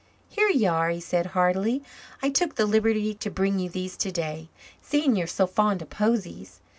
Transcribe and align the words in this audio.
"Here 0.29 0.49
you 0.49 0.67
are," 0.67 0.89
he 0.89 0.99
said 0.99 1.27
heartily. 1.37 1.83
"I 2.23 2.31
took 2.31 2.55
the 2.55 2.65
liberty 2.65 3.13
to 3.13 3.29
bring 3.29 3.59
you 3.59 3.69
these 3.69 3.95
today, 3.95 4.49
seeing 4.81 5.15
you're 5.15 5.27
so 5.27 5.45
fond 5.45 5.83
of 5.83 5.91
posies. 5.91 6.59